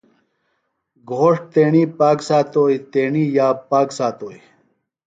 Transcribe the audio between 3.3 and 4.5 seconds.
یاب پاک ساتوئیۡ